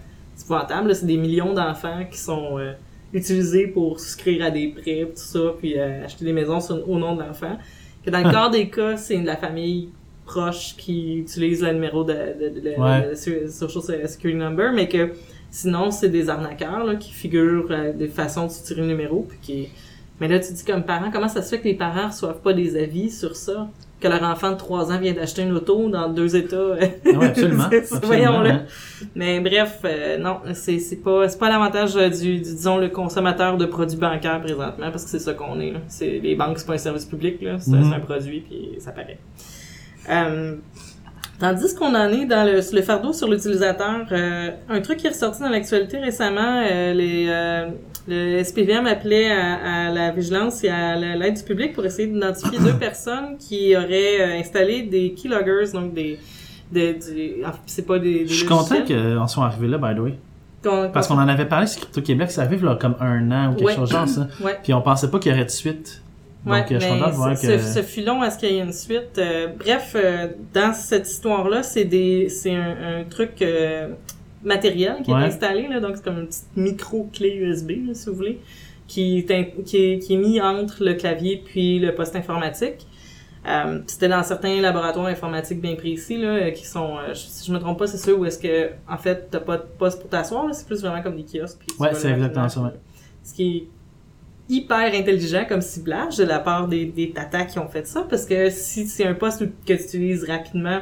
[0.45, 0.95] épouvantable.
[0.95, 2.73] C'est des millions d'enfants qui sont euh,
[3.13, 6.99] utilisés pour souscrire à des prêts, tout ça, puis euh, acheter des maisons sur- au
[6.99, 7.59] nom de l'enfant.
[8.05, 9.89] Que dans le quart des cas, c'est de la famille
[10.25, 13.11] proches qui utilisent le numéro de, de, de, Ouais.
[13.11, 15.13] de Social Security Number, mais que
[15.51, 19.27] sinon, c'est des arnaqueurs là, qui figurent euh, des façons de tirer le numéro.
[19.29, 19.69] Puis qui...
[20.23, 22.52] Mais là, tu dis comme parent, comment ça se fait que les parents reçoivent pas
[22.55, 23.69] des avis sur ça?
[24.00, 26.57] Que leur enfant de 3 ans vient d'acheter une auto dans deux états?
[27.05, 27.64] Ah ouais, absolument.
[27.64, 28.50] Absolument, Voyons-le.
[28.50, 28.62] hein.
[29.17, 32.88] Mais bref, euh, non, c'est c'est pas c'est pas l'avantage euh, du, du disons le
[32.88, 35.81] consommateur de produits bancaires présentement parce que c'est ça qu'on est là.
[35.88, 37.91] C'est les banques c'est pas un service public là, c'est Mhm.
[37.91, 39.19] c'est un produit puis ça paraît.
[40.11, 40.57] Euh,
[41.39, 45.41] Tandis qu'on en est dans le, fardeau sur l'utilisateur, euh, un truc qui est ressorti
[45.43, 47.69] dans l'actualité récemment, euh, les, euh,
[48.07, 52.07] le SPVM appelait à, à la vigilance et à la- l'aide du public pour essayer
[52.07, 56.19] d'identifier deux personnes qui auraient installé des keyloggers, donc des,
[57.67, 60.19] c'est pas des, des Je suis content qu'on soit arrivé là, by the way.
[60.93, 63.67] Parce qu'on en avait parlé sur Crypto-Québec, ça arrive là, comme un an ou quelque
[63.67, 63.75] Ouais.
[63.75, 64.29] chose genre ça.
[64.45, 64.59] Ouais.
[64.62, 66.03] Puis on pensait pas qu'il y aurait de suite.
[66.45, 67.59] Donc, Ouais, euh, je suis de voir que...
[67.59, 69.17] ce- fut long à ce qu'il y ait une suite?
[69.19, 73.89] Euh, bref, euh, dans cette histoire-là, c'est des, c'est un, un truc euh,
[74.43, 75.21] matériel qui Ouais.
[75.21, 78.41] est installé là, donc c'est comme une petite micro clé USB, là, si vous voulez,
[78.89, 82.87] qui est, in- qui est qui est mis entre le clavier puis le poste informatique.
[83.87, 87.79] C'était dans certains laboratoires informatiques bien précis là, qui sont, je- si je me trompe
[87.79, 90.67] pas, c'est ceux où est-ce que en fait t'as pas de poste pour t'asseoir, c'est
[90.67, 91.59] plus vraiment comme des kiosques.
[91.67, 92.73] puis Ouais, c'est exactement ça.
[93.25, 93.69] Ce qui est
[94.49, 98.25] hyper intelligent comme ciblage de la part des, des tatas qui ont fait ça, parce
[98.27, 100.81] que si c'est un poste que tu utilises rapidement,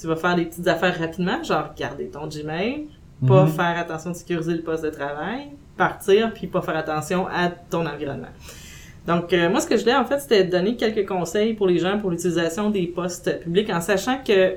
[0.00, 2.86] tu vas faire des petites affaires rapidement, genre garder ton Gmail,
[3.26, 3.52] pas Mhm.
[3.52, 7.84] faire attention de sécuriser le poste de travail, partir, puis pas faire attention à ton
[7.86, 8.28] environnement.
[9.06, 11.78] Donc, euh, moi, ce que je voulais, en fait, c'était donner quelques conseils pour les
[11.78, 14.50] gens pour l'utilisation des postes publics, en sachant que,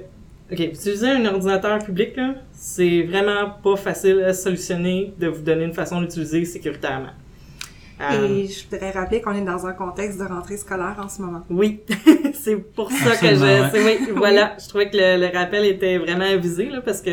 [0.51, 2.19] OK, utiliser un ordinateur public,
[2.51, 7.11] c'est vraiment pas facile à solutionner de vous donner une façon d'utiliser sécuritairement.
[8.01, 11.21] Euh, Et je voudrais rappeler qu'on est dans un contexte de rentrée scolaire en ce
[11.21, 11.41] moment.
[11.49, 11.81] oui,
[12.33, 16.25] c'est pour ça que je, oui, voilà, je trouvais que le, le rappel était vraiment
[16.25, 17.11] avisé, là, parce que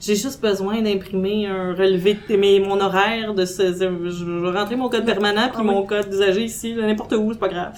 [0.00, 4.58] j'ai juste besoin d'imprimer un relevé de mes, mon horaire de ce, je, je vais
[4.58, 5.66] rentrer mon code permanent puis Ah oui.
[5.66, 7.72] mon code d'usager ici, n'importe où, c'est pas grave.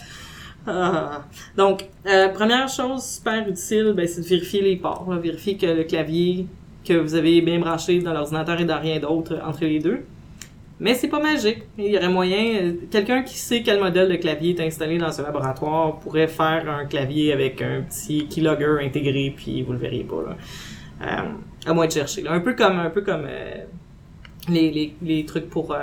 [0.66, 1.24] Ah.
[1.56, 5.66] Donc, euh, première chose super utile, ben, c'est de vérifier les ports, là, vérifier que
[5.66, 6.46] le clavier
[6.86, 10.00] que vous avez bien branché dans l'ordinateur et dans rien d'autre entre les deux.
[10.82, 11.62] Mais c'est pas magique.
[11.78, 15.12] Il y aurait moyen, euh, quelqu'un qui sait quel modèle de clavier est installé dans
[15.12, 20.02] ce laboratoire pourrait faire un clavier avec un petit keylogger intégré, puis vous le verriez
[20.02, 20.36] pas là.
[21.02, 22.22] Euh, à moins de chercher.
[22.22, 22.32] là.
[22.32, 23.54] Un peu comme, un peu comme euh,
[24.48, 25.78] les, les, les trucs pour euh,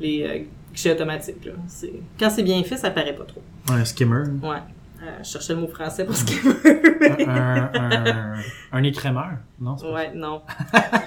[0.00, 0.38] les euh,
[0.72, 1.44] guichets automatiques.
[1.44, 1.52] Là.
[1.66, 3.42] C'est, quand c'est bien fait, ça paraît pas trop.
[3.72, 4.22] Un skimmer.
[4.40, 4.58] Ouais.
[5.02, 7.28] Euh, je cherchais le mot français parce que.
[7.28, 8.34] un, un,
[8.72, 9.32] un écrémeur.
[9.60, 10.42] Non, Ouais, non.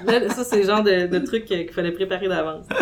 [0.05, 2.65] Là, ça, c'est le genre de, de truc qu'il fallait préparer d'avance.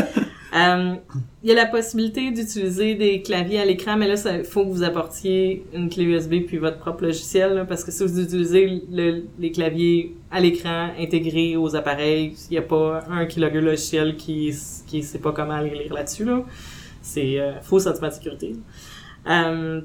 [0.55, 0.95] Euh,
[1.43, 4.69] Il y a la possibilité d'utiliser des claviers à l'écran, mais là, il faut que
[4.69, 8.81] vous apportiez une clé USB puis votre propre logiciel, là, parce que si vous utilisez
[8.91, 14.15] le- les claviers à l'écran intégrés aux appareils, il n'y a pas un keylogger logiciel
[14.15, 14.53] qui
[14.87, 16.23] qui sait pas comment aller lire là-dessus.
[16.25, 16.43] Là.
[17.01, 18.55] C'est euh, faux sentiment de sécurité.
[19.29, 19.81] Euh,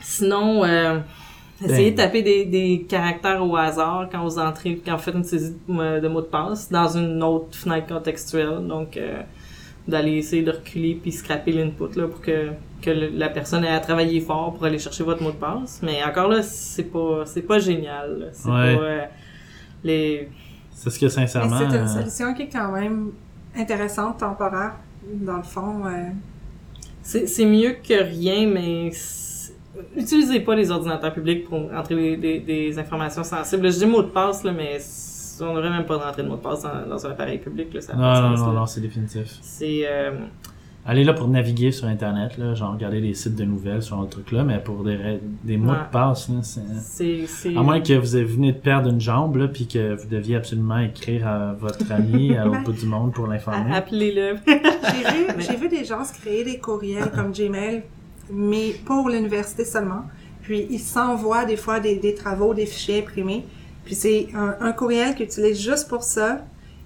[0.00, 1.00] sinon, euh,
[1.64, 2.04] essayez de Ben.
[2.06, 6.00] taper des, des caractères au hasard quand vous entrez, quand vous faites une saisie de,
[6.00, 8.66] de mot de passe dans une autre fenêtre contextuelle.
[8.66, 8.96] Donc,
[9.88, 13.68] d'aller essayer de reculer puis scraper l'input là pour que que le- la personne ait
[13.72, 15.80] à travailler fort pour aller chercher votre mot de passe.
[15.82, 18.30] Mais encore là, c'est pas c'est pas génial.
[18.32, 18.76] C'est Ouais.
[18.76, 19.04] pas euh,
[19.84, 20.28] les
[20.72, 21.58] C'est ce que sincèrement.
[21.58, 23.12] c'est une euh, solution qui est quand même
[23.56, 24.74] intéressante, temporaire,
[25.12, 25.84] dans le fond.
[25.86, 26.10] euh,
[27.02, 28.90] C'est c'est mieux que rien, mais
[29.96, 33.70] utilisez pas les ordinateurs publics pour entrer des, des, des informations sensibles.
[33.72, 34.78] Je dis mot de passe, là, mais
[35.40, 37.72] on devrait même pas rentrer de mot de passe dans, dans un appareil public.
[37.74, 39.38] Là, ça Non, non, non, non, c'est définitif.
[39.40, 39.82] C'est...
[39.86, 40.12] euh,
[40.84, 44.06] Allez là pour naviguer sur Internet, là, genre regarder des sites de nouvelles sur un
[44.06, 45.78] truc là, mais pour des, des mots Ouais.
[45.78, 46.60] de passe, là, c'est...
[46.80, 47.26] c'est...
[47.28, 50.08] c'est- À moins que vous ayez- venez de perdre une jambe, là, puis que vous
[50.08, 53.72] deviez absolument écrire à votre ami à l'autre bout du monde pour l'informer.
[53.72, 54.38] Appelez-le.
[54.46, 57.84] J'ai vu, j'ai vu des gens se créer des courriels comme Gmail,
[58.32, 60.02] mais pour l'université seulement.
[60.42, 63.44] Puis ils s'envoient des fois des, des travaux, des fichiers imprimés.
[63.84, 66.40] Puis c'est un, un courriel qu'ils utilisent juste pour ça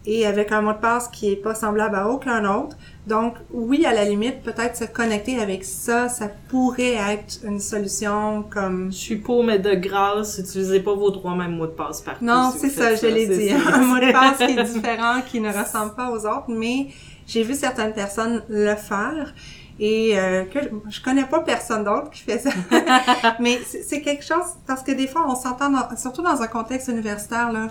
[0.06, 2.76] et avec un mot de passe qui est pas semblable à aucun autre.
[3.06, 8.44] Donc oui, à la limite, peut-être se connecter avec ça, ça pourrait être une solution
[8.48, 8.92] comme...
[8.92, 12.24] Je suis pour, mais de grâce, utilisez pas vos trois mêmes mots de passe partout.
[12.24, 13.50] Non, si c'est ça, je l'ai dit.
[13.50, 16.87] Un mot de passe qui est différent, qui ne ressemble pas aux autres, mais
[17.26, 19.35] j'ai vu certaines personnes le faire.
[19.78, 22.50] Et euh, que je, je connais pas personne d'autre qui fait ça.
[23.40, 26.88] Mais c'est quelque chose parce que des fois on s'entend dans- surtout dans un contexte
[26.88, 27.68] universitaire là,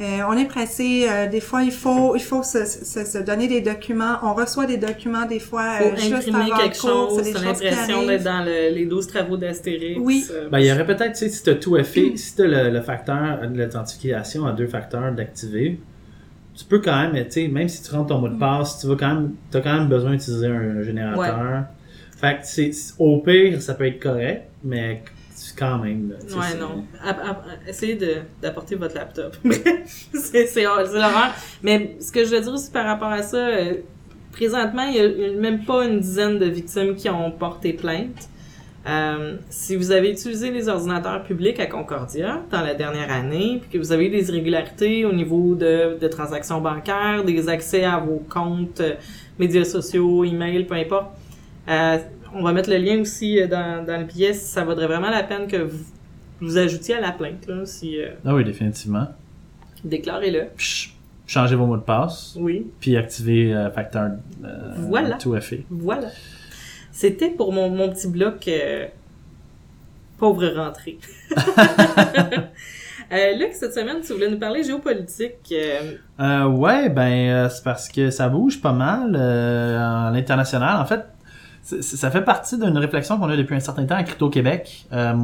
[0.00, 1.06] euh, on est pressé.
[1.08, 4.18] euh, des fois il faut il faut se, se, se donner des documents.
[4.22, 6.90] On reçoit des documents des fois Faut juste imprimer avant quelque cours.
[7.10, 9.98] chose, t'as l'impression d'être dans le- les 12 travaux d'Astérix.
[10.00, 10.24] Oui.
[10.30, 12.42] Euh, Ben, il y aurait peut-être, tu sais, si tu as tout fait, si tu
[12.42, 15.80] as le, le facteur de l'authentification à deux facteurs d'activer,
[16.58, 18.88] tu peux quand même, tu sais, même si tu rentres ton mot de passe, tu
[18.88, 21.64] vas quand même, as quand même besoin d'utiliser un générateur.
[22.16, 25.02] Fait que c'est, au pire, ça peut être correct, mais
[25.56, 26.84] quand même, là, Ouais, non.
[27.66, 29.36] Essayez de, d'apporter votre laptop.
[29.44, 31.34] c'est, c'est, c'est l'horreur.
[31.62, 33.74] Mais ce que je veux dire aussi par rapport à ça, euh,
[34.32, 38.28] présentement, il y a même pas une dizaine de victimes qui ont porté plainte.
[38.88, 43.70] Euh, si vous avez utilisé les ordinateurs publics à Concordia dans la dernière année, puis
[43.70, 47.98] que vous avez eu des irrégularités au niveau de, de transactions bancaires, des accès à
[47.98, 48.94] vos comptes, euh,
[49.38, 51.08] médias sociaux, email, peu importe,
[51.68, 51.98] euh,
[52.34, 54.32] on va mettre le lien aussi dans, dans le billet.
[54.32, 55.84] Ça vaudrait vraiment la peine que vous
[56.40, 59.08] vous ajoutiez à la plainte, là, si Ah oui, définitivement.
[59.84, 60.44] déclarez-le.
[61.26, 64.12] Changez vos mots de passe, Oui, puis activez facteur
[64.78, 65.16] Voilà.
[65.16, 65.64] tout à fait.
[65.68, 66.08] voilà.
[67.00, 68.88] C'était pour mon, mon petit bloc euh,
[70.18, 70.98] pauvre rentrée.
[73.12, 75.36] euh, Luc, cette semaine, tu voulais nous parler géopolitique.
[75.52, 80.80] euh, Euh, ouais, ben euh, c'est parce que ça bouge pas mal à l'international.
[80.80, 81.04] En fait,
[81.62, 85.14] ça fait partie d'une réflexion qu'on a depuis un certain temps à Crypto Québec, euh,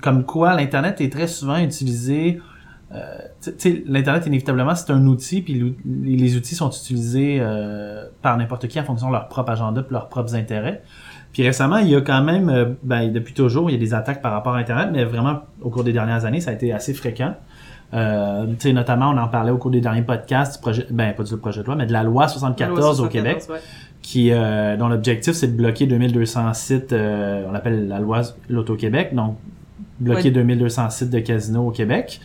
[0.00, 2.40] comme quoi l'internet est très souvent utilisé.
[2.94, 3.18] Euh,
[3.86, 8.84] l'internet inévitablement c'est un outil, puis les outils sont utilisés euh, par n'importe qui en
[8.84, 10.82] fonction de leur propre agenda, puis leurs propres intérêts.
[11.32, 13.92] Puis récemment, il y a quand même, euh, ben, depuis toujours, il y a des
[13.92, 16.72] attaques par rapport à Internet, mais vraiment, au cours des dernières années, ça a été
[16.72, 17.34] assez fréquent.
[17.92, 21.36] Euh, notamment, on en parlait au cours des derniers podcasts du projet, ben, pas du
[21.36, 23.58] projet de loi, mais de la loi 74 loi au 74, Québec, ouais.
[24.02, 29.14] qui, euh, dont l'objectif, c'est de bloquer 2200 sites, euh, on l'appelle la loi L'Auto-Québec,
[29.14, 29.36] donc
[30.00, 30.30] bloquer Ouais.
[30.30, 32.20] 2200 sites de casinos au Québec.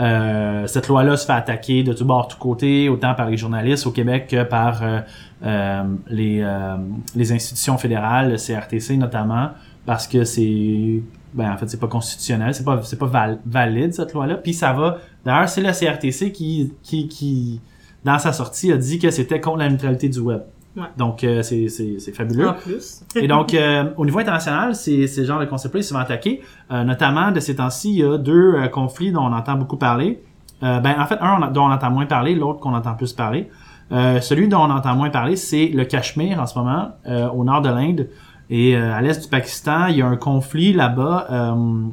[0.00, 3.86] Euh, cette loi-là se fait attaquer de tous bords, tous côtés, autant par les journalistes
[3.86, 5.00] au Québec que par euh,
[5.44, 6.76] euh, les, euh,
[7.14, 9.50] les institutions fédérales, le CRTC notamment,
[9.86, 11.00] parce que c'est
[11.32, 14.34] ben en fait c'est pas constitutionnel, c'est pas c'est pas val- valide cette loi-là.
[14.36, 14.98] Puis ça va.
[15.24, 17.60] D'ailleurs, c'est le CRTC qui qui qui
[18.04, 20.40] dans sa sortie a dit que c'était contre la neutralité du web.
[20.76, 20.82] Ouais.
[20.96, 22.48] Donc euh, c'est c'est c'est fabuleux.
[22.48, 23.04] En plus.
[23.16, 26.42] Et donc, euh, au niveau international, c'est c'est le genre de concept-là est souvent attaqué.
[26.70, 29.76] Euh, notamment, de ces temps-ci, il y a deux euh, conflits dont on entend beaucoup
[29.76, 30.22] parler.
[30.62, 33.12] Euh, ben, en fait, un on dont on entend moins parler, l'autre qu'on entend plus
[33.12, 33.50] parler.
[33.92, 37.44] Euh, celui dont on entend moins parler, c'est le Cachemire en ce moment, euh, au
[37.44, 38.08] nord de l'Inde.
[38.50, 41.88] Et euh, à l'est du Pakistan, il y a un conflit là-bas euh,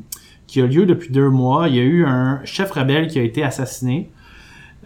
[0.47, 1.67] qui a lieu depuis deux mois.
[1.67, 4.11] Il y a eu un chef rebelle qui a été assassiné.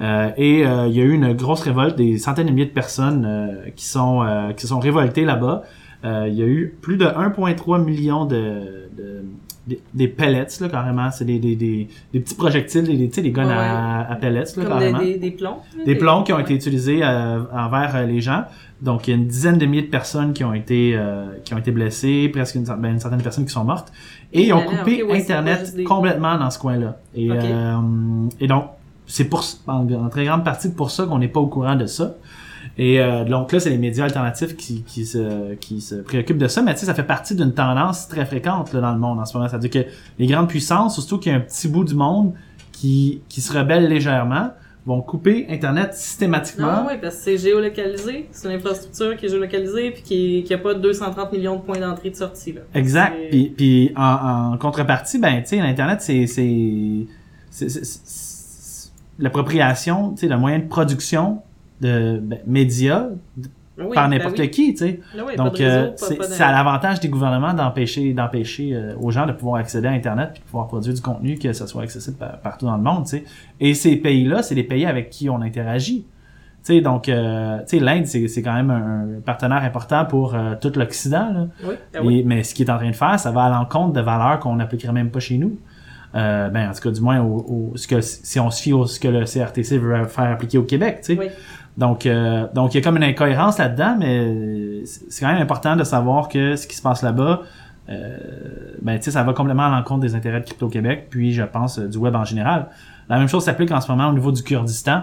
[0.02, 2.72] Euh, et euh, il y a eu une grosse révolte, des centaines de milliers de
[2.72, 5.64] personnes euh, qui sont euh, qui se sont révoltées là-bas.
[6.04, 9.24] Euh, il y a eu plus de 1,3 million de, de
[9.68, 13.16] des, des pellets là carrément, c'est des, des, des, des petits projectiles, des, des, tu
[13.16, 15.00] sais, des guns à, à pellets là Comme carrément.
[15.00, 15.58] des, des plombs.
[15.86, 18.44] Des plombs qui ont été utilisés euh, envers les gens.
[18.82, 21.54] Donc il y a une dizaine de milliers de personnes qui ont été euh, qui
[21.56, 23.92] ont été blessées, presque une, ben, une centaine de personnes qui sont mortes.
[24.34, 27.00] Et ils ont Ah, coupé ouais, internet complètement dans ce coin-là.
[27.16, 27.38] Et, Ok.
[27.42, 27.78] euh,
[28.42, 28.66] et donc
[29.08, 31.86] c'est pour en, en très grande partie pour ça qu'on n'est pas au courant de
[31.86, 32.16] ça.
[32.78, 36.48] Et euh, donc là, c'est les médias alternatifs qui, qui, se, qui se préoccupent de
[36.48, 39.20] ça, mais tu sais, ça fait partie d'une tendance très fréquente là, dans le monde
[39.20, 39.48] en ce moment.
[39.50, 39.90] C'est-à-dire que
[40.20, 42.34] les grandes puissances, surtout qu'il y a un petit bout du monde
[42.74, 44.50] qui, qui se rebelle légèrement,
[44.86, 46.68] vont couper Internet systématiquement.
[46.84, 48.28] Non, oui, parce que c'est géolocalisé.
[48.32, 51.80] C'est une infrastructure qui est géolocalisée puis qui, qui a pas 230 millions de points
[51.80, 52.52] d'entrée et de sortie.
[52.54, 52.62] Là.
[52.74, 53.16] Exact.
[53.32, 57.06] Puis, puis en, en contrepartie, ben, tu sais, l'Internet, c'est, c'est,
[57.50, 58.35] c'est, c'est- c'est-
[59.20, 61.40] l'appropriation, tu sais, le moyen de production
[61.82, 63.08] de ben, médias
[63.78, 64.50] oui, par ben n'importe oui.
[64.50, 65.00] qui, tu sais.
[65.26, 69.60] Oui, Donc, euh, c'est, à l'avantage des gouvernements d'empêcher, d'empêcher euh, aux gens de pouvoir
[69.62, 72.66] accéder à Internet puis de pouvoir produire du contenu que ça soit accessible par- partout
[72.66, 73.24] dans le monde, tu sais.
[73.60, 76.06] Et ces pays-là, c'est les pays avec qui on interagit.
[76.64, 80.56] Tu sais, donc, euh, tu sais, l'Inde, c'est, quand même un partenaire important pour euh,
[80.60, 81.50] tout l'Occident.
[81.64, 82.24] Oui, ben oui.
[82.26, 84.56] Mais ce qu'il est en train de faire, ça va à l'encontre de valeurs qu'on
[84.56, 85.60] n'appliquerait même pas chez nous.
[86.16, 88.72] Euh, ben, en tout cas, du moins, au, au- ce que, si on se fie
[88.74, 91.20] au ce que le CRTC veut faire appliquer au Québec, tu sais.
[91.20, 91.28] Oui.
[91.78, 95.76] Donc, euh, donc, il y a comme une incohérence là-dedans, mais c'est quand même important
[95.76, 97.42] de savoir que ce qui se passe là-bas,
[97.90, 98.18] euh,
[98.82, 101.80] ben, tu sais, ça va complètement à l'encontre des intérêts de Crypto-Québec, puis je pense
[101.80, 102.68] euh, du web en général.
[103.10, 105.02] La même chose s'applique en ce moment au niveau du Kurdistan.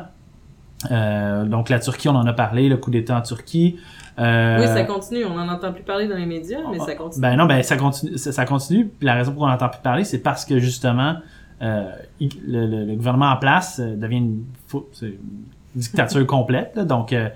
[0.90, 3.76] Euh, donc, la Turquie, on en a parlé, le coup d'État en Turquie.
[4.18, 5.24] Euh, Oui, ça continue.
[5.24, 7.22] On n'en entend plus parler dans les médias, mais ça continue.
[7.22, 8.86] ben non, ben ça continue, ça, ça continue.
[8.86, 11.16] Puis la raison pour laquelle on n'entend plus parler, c'est parce que justement,
[11.62, 15.44] euh, le, le- le gouvernement en place euh, devient une, fou- c'est une
[15.74, 16.72] dictature complète.
[16.76, 16.84] là.
[16.84, 17.28] donc, euh,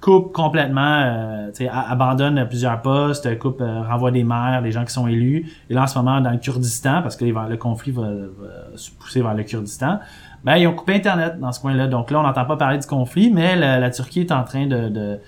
[0.00, 5.06] coupe complètement, euh, abandonne plusieurs postes, coupe, euh, renvoie des maires, des gens qui sont
[5.08, 5.46] élus.
[5.68, 8.90] Et là, en ce moment, dans le Kurdistan, parce que le conflit va, va se
[8.92, 9.98] pousser vers le Kurdistan,
[10.42, 11.86] ben, ils ont coupé Internet dans ce coin-là.
[11.86, 14.66] Donc là, on n'entend pas parler du conflit, mais la, la Turquie est en train
[14.66, 15.18] de de-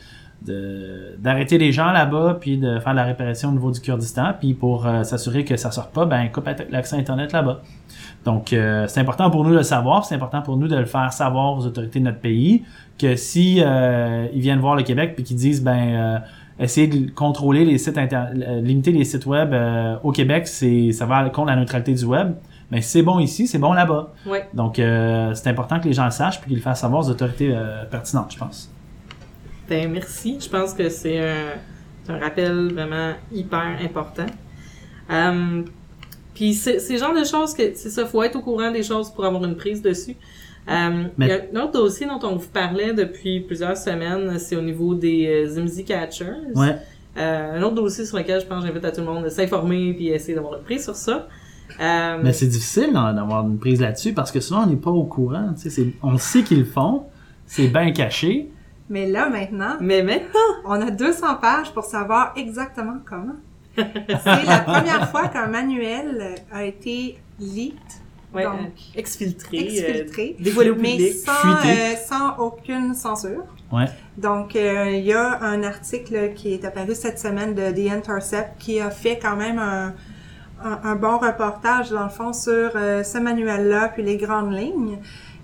[1.18, 4.54] d'arrêter les gens là-bas puis de faire de la réparation au niveau du Kurdistan puis
[4.54, 7.62] pour euh, s'assurer que ça sorte pas ben coupe l'accès internet là-bas.
[8.24, 10.84] Donc euh, c'est important pour nous de le savoir c'est important pour nous de le
[10.84, 12.64] faire savoir aux autorités de notre pays
[12.98, 16.18] que si euh, ils viennent voir le Québec puis qu'ils disent ben euh,
[16.58, 20.92] essayer de contrôler les sites inter euh, limiter les sites web euh, au Québec c'est
[20.92, 22.34] ça va contre la neutralité du web
[22.70, 24.12] mais si c'est bon ici c'est bon là-bas.
[24.26, 24.48] Ouais.
[24.54, 27.10] donc euh, c'est important que les gens le sachent puis qu'ils le fassent savoir aux
[27.10, 27.54] autorités
[27.90, 28.70] pertinentes je pense
[29.90, 30.38] Merci.
[30.40, 34.26] Je pense que c'est un, rappel vraiment hyper important.
[35.10, 35.62] Euh,
[36.34, 39.10] Puis c'est le genre de choses que, c'est ça, faut être au courant des choses
[39.10, 40.16] pour avoir une prise dessus.
[40.68, 44.38] Euh, Mais- Il y a un autre dossier dont on vous parlait depuis plusieurs semaines,
[44.38, 46.54] c'est au niveau des euh, Catchers.
[46.54, 46.76] ouais
[47.18, 49.92] Euh, un autre dossier sur lequel je pense j'invite à tout le monde de s'informer
[49.92, 51.28] puis essayer d'avoir une prise sur ça.
[51.78, 55.54] Mais c'est difficile d'avoir une prise là-dessus parce que souvent on n'est pas au courant.
[56.02, 57.04] On sait qu'ils le font,
[57.46, 58.50] c'est bien caché.
[58.92, 63.36] Mais là, maintenant, mais maintenant, on a 200 pages pour savoir exactement comment.
[63.74, 70.70] C'est la première fois qu'un manuel a été ouais, Donc, euh, exfiltré, exfiltré, euh, dévoilé
[70.70, 73.44] au mais sans, euh, sans aucune censure.
[73.72, 73.86] Ouais.
[74.18, 78.58] Donc, euh, il y a un article qui est apparu cette semaine de The Intercept
[78.58, 79.94] qui a fait quand même un,
[80.62, 84.98] un, un bon reportage, dans le fond, sur euh, ce manuel-là, puis les grandes lignes.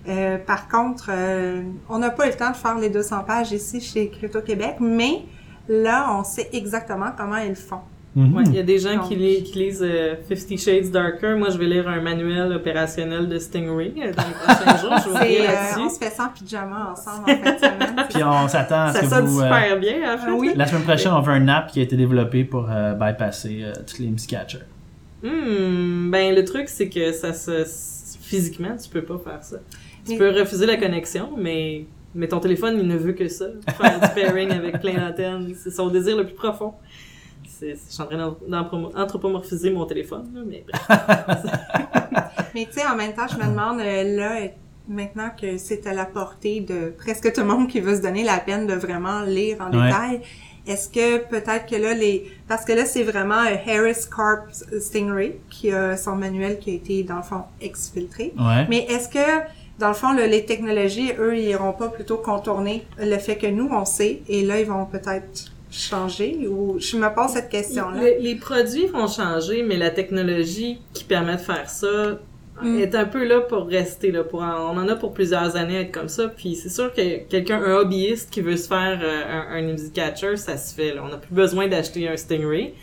[0.09, 3.51] Euh, par contre, euh, on n'a pas eu le temps de faire les 200 pages
[3.51, 5.21] ici chez Crypto-Québec, mais
[5.67, 7.81] là, on sait exactement comment ils le font.
[8.15, 8.35] Mhm.
[8.35, 9.07] Ouais, il y a des gens Donc.
[9.09, 11.35] qui, li- qui lisent euh, Fifty Shades Darker.
[11.37, 14.95] Moi, je vais lire un manuel opérationnel de Stingray euh, dans les prochains jours.
[15.05, 15.79] Je euh, là-dessus.
[15.79, 18.05] on se fait ça en pyjama ensemble en fin de semaine.
[18.09, 19.39] Puis on s'attend à ce Ça que sonne vous...
[19.41, 20.31] euh, super bien, en fait.
[20.31, 20.53] Oui.
[20.55, 23.73] la semaine prochaine, on veut un app qui a été développé pour euh, bypasser euh,
[23.85, 24.63] tous les miscatchers.
[25.23, 27.63] Hmm, ben, le truc, c'est que ça se...
[28.21, 29.57] Physiquement, tu peux pas faire ça.
[30.05, 31.85] Tu peux refuser la connexion, mais...
[32.15, 33.45] Mais ton téléphone, il ne veut que ça.
[33.79, 35.53] Faire du pairing avec plein d'antennes.
[35.55, 36.73] C'est son désir le plus profond.
[37.47, 40.87] C'est, je suis en train d'anthropomorphiser mon téléphone, là, mais bref.
[42.55, 44.47] Mais tu sais, en même temps, je me demande, euh, là,
[44.87, 48.23] maintenant que c'est à la portée de presque tout le monde qui veut se donner
[48.23, 49.83] la peine de vraiment lire en Ouais.
[49.85, 50.21] détail,
[50.65, 52.31] est-ce que peut-être que là, les...
[52.47, 56.73] Parce que là, c'est vraiment euh, Harris Corp Stingray qui a son manuel qui a
[56.73, 58.33] été, dans le fond, exfiltré.
[58.37, 58.65] Ouais.
[58.67, 59.43] Mais est-ce que,
[59.79, 63.47] dans le fond, le- les technologies, eux, ils iront pas plutôt contourner le fait que
[63.47, 66.47] nous, on sait, et là, ils vont peut-être changer?
[66.47, 68.01] Ou je me pose cette question-là.
[68.01, 72.19] Les, les produits vont changer, mais la technologie qui permet de faire ça
[72.61, 72.79] Mm.
[72.79, 74.21] est un peu là pour rester là.
[74.25, 76.27] Pour, on en a pour plusieurs années à être comme ça.
[76.27, 80.35] Puis c'est sûr que quelqu'un, un hobbyiste qui veut se faire euh, un, un catcher,
[80.35, 80.93] ça se fait.
[80.93, 81.03] Là.
[81.05, 82.73] On n'a plus besoin d'acheter un Stingray.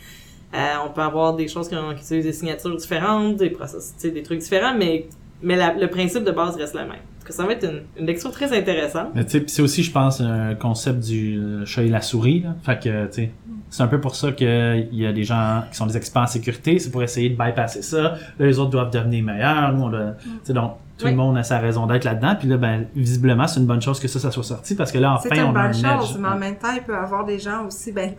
[0.55, 3.93] Euh, on peut avoir des choses qui, ont- qui utilisent des signatures différentes, des process,
[3.95, 5.05] tu sais, des trucs différents, mais
[5.41, 6.91] mais la- le principe de base reste le même.
[7.25, 9.09] Que ça va être une, une lecture très intéressante.
[9.13, 12.39] Mais tu sais, c'est aussi, je pense, un concept du euh, chat et la souris.
[12.41, 12.55] Là.
[12.63, 13.31] Fait que, tu sais,
[13.69, 16.27] c'est un peu pour ça qu'il y a des gens qui sont des experts en
[16.27, 16.79] sécurité.
[16.79, 18.01] C'est pour essayer de bypasser ça.
[18.01, 19.73] Là, les autres doivent devenir meilleurs.
[19.73, 21.11] Nous, on sais, donc, tout Oui.
[21.11, 22.35] le monde a sa raison d'être là-dedans.
[22.39, 24.97] Puis là, ben, visiblement, c'est une bonne chose que ça, ça soit sorti parce que
[24.97, 26.93] là, C'est enfin, une on a un bonne chose, mais en même temps, il peut
[26.93, 28.15] y avoir des gens aussi, ben,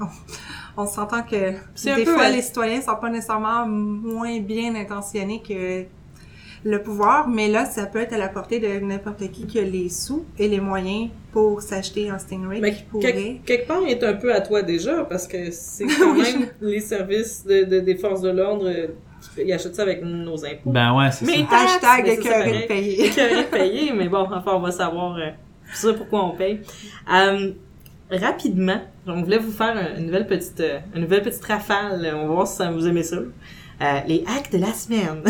[0.77, 3.67] on, on s'entend que C'est un des peu, fois, euh, les citoyens sont pas nécessairement
[3.67, 5.87] moins bien intentionnés que
[6.65, 9.63] le pouvoir, mais là, ça peut être à la portée de n'importe qui qui a
[9.65, 13.13] les sous et les moyens pour s'acheter un Stingray Mais qui pourrait...
[13.13, 16.23] quelque, quelque part, il est un peu à toi déjà, parce que c'est quand Oui,
[16.23, 18.71] même les services de, de- des forces de l'ordre,
[19.37, 20.71] ils achètent ça avec nos impôts.
[20.71, 21.65] Ben ouais, c'est Mais- ça.
[21.65, 22.63] Hashtag Mais écœuré
[23.43, 25.31] de payer, mais bon, enfin, on va savoir euh,
[25.73, 26.61] ça pourquoi on paye.
[27.13, 27.53] Euh,
[28.11, 32.11] rapidement, on voulait vous faire un- une nouvelle petite, euh, une nouvelle petite rafale.
[32.17, 33.19] On va voir si ça vous aimez ça.
[33.81, 35.23] Euh, les hacks de la semaine.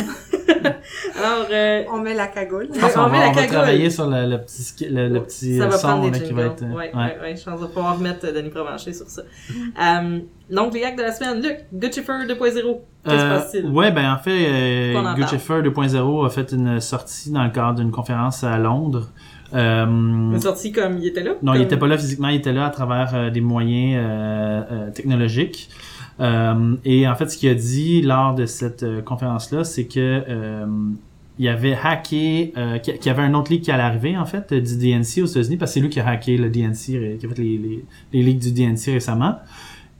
[1.16, 2.68] Alors, euh, On met la cagoule.
[2.74, 3.54] Je pense on met va, la on va cagoule.
[3.56, 6.62] travailler sur le, le petit, le, le petit ça va son là, qui va être...
[6.62, 7.36] euh, ouais, ouais.
[7.36, 9.20] je pense qu'on va pouvoir remettre euh, Denis Provencher sur ça.
[9.22, 11.42] Euh, donc, les hacks de la semaine.
[11.42, 12.36] Luc, Guccifer 2.0.
[12.38, 13.66] Qu'est-ce qui se Euh, passe-t-il?
[13.66, 15.14] ouais, ben en fait, euh.
[15.14, 19.08] Guccifer 2.0 a fait une sortie dans le cadre d'une conférence à Londres.
[19.54, 21.32] Euh, Une sortie comme il était là?
[21.42, 24.62] non, il était pas là physiquement, il était là à travers euh, des moyens euh,
[24.70, 25.70] euh, technologiques.
[26.20, 30.24] Euh, et en fait, ce qu'il a dit lors de cette euh, conférence-là, c'est que
[30.28, 30.66] euh,
[31.38, 34.52] il avait hacké, euh, qu'il y avait un autre leak qui allait arriver en fait
[34.52, 37.28] du DNC aux États-Unis, parce que c'est lui qui a hacké le DNC, qui a
[37.28, 39.36] fait les, les, du DNC récemment.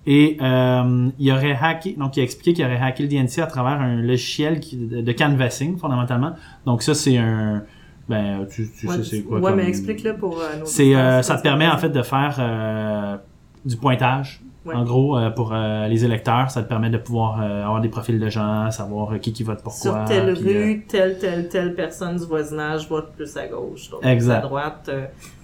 [0.06, 3.46] Et euh, il aurait hacké, donc il a expliqué qu'il aurait hacké le DNC à
[3.46, 6.32] travers un logiciel qui- de, canvassing fondamentalement.
[6.66, 7.62] Donc ça c'est un
[8.08, 10.94] Ben, tu, tu Ouais, sais c'est quoi Ouais, comme- mais explique-le pour euh, nos C'est,
[11.22, 13.20] ça te permet en fait de faire
[13.64, 14.40] du pointage.
[14.68, 14.74] Ouais.
[14.74, 17.88] En gros, euh, pour euh, les électeurs, ça te permet de pouvoir euh, avoir des
[17.88, 19.80] profils de gens, savoir qui qui vote pourquoi.
[19.80, 23.90] Sur telle puis, euh, rue, telle, telle, telle personne du voisinage vote plus à gauche,
[24.02, 24.38] Exact.
[24.40, 24.90] plus à droite.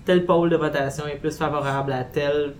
[0.04, 2.52] tel pôle de votation est plus favorable à tel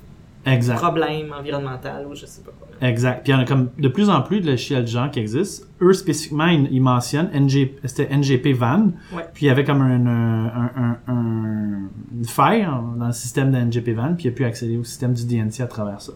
[0.46, 0.76] exact.
[0.76, 2.68] problème environnemental ou je sais pas quoi.
[2.88, 3.22] Exact.
[3.22, 5.20] Puis il y en a comme de plus en plus de logiciels de gens qui
[5.20, 5.66] existent.
[5.80, 8.90] Eux spécifiquement, ils, mentionnent NG, c'était NGP Van.
[9.14, 9.22] Ouais.
[9.32, 10.46] Puis il y avait comme un, un,
[10.76, 14.76] un, un- une faille dans le système de NGP Van, puis il a pu accéder
[14.76, 16.12] au système du DNC à travers ça.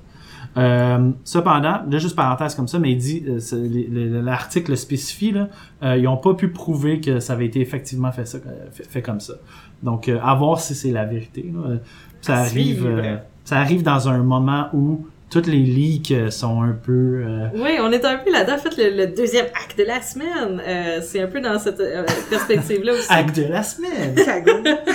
[0.58, 5.48] Euh, cependant, là juste parenthèse comme ça, mais il dit, euh, l'article le spécifie, là,
[5.82, 8.38] euh, ils n'ont pas pu prouver que ça avait été effectivement fait, ça,
[8.72, 9.34] fait, fait comme ça.
[9.82, 11.52] Donc, à voir si c'est la vérité.
[11.54, 11.76] là.
[12.20, 13.20] Ça À arrive, suivre.
[13.44, 17.22] ça arrive dans un moment où toutes les leaks euh, sont un peu...
[17.26, 18.54] euh, Oui, on est un peu là-dedans.
[18.54, 21.80] En fait, le, le deuxième acte de la semaine, euh, c'est un peu dans cette
[21.80, 23.06] euh, perspective-là aussi.
[23.10, 24.14] Acte de la semaine!